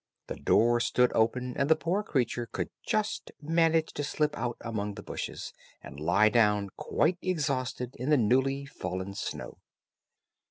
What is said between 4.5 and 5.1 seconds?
among the